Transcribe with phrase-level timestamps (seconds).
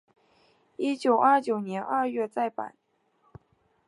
[0.77, 2.73] 一九二九年二月再版。